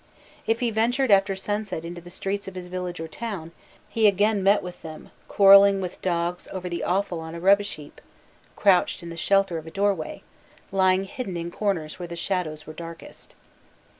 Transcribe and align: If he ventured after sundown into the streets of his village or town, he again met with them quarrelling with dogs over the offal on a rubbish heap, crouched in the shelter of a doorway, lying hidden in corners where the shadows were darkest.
If 0.47 0.61
he 0.61 0.71
ventured 0.71 1.11
after 1.11 1.35
sundown 1.35 1.83
into 1.83 2.01
the 2.01 2.09
streets 2.09 2.47
of 2.47 2.55
his 2.55 2.65
village 2.69 2.99
or 2.99 3.07
town, 3.07 3.51
he 3.87 4.07
again 4.07 4.41
met 4.41 4.63
with 4.63 4.81
them 4.81 5.11
quarrelling 5.27 5.79
with 5.79 6.01
dogs 6.01 6.47
over 6.51 6.67
the 6.67 6.83
offal 6.83 7.19
on 7.19 7.35
a 7.35 7.39
rubbish 7.39 7.75
heap, 7.75 8.01
crouched 8.55 9.03
in 9.03 9.11
the 9.11 9.15
shelter 9.15 9.59
of 9.59 9.67
a 9.67 9.69
doorway, 9.69 10.23
lying 10.71 11.03
hidden 11.03 11.37
in 11.37 11.51
corners 11.51 11.99
where 11.99 12.07
the 12.07 12.15
shadows 12.15 12.65
were 12.65 12.73
darkest. 12.73 13.35